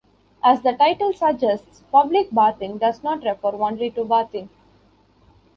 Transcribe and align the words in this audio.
As 0.43 0.63
the 0.63 0.73
title 0.73 1.13
suggests, 1.13 1.83
public 1.91 2.31
bathing 2.31 2.79
does 2.79 3.03
not 3.03 3.23
refer 3.23 3.49
only 3.53 3.91
to 3.91 4.03
bathing. 4.03 4.49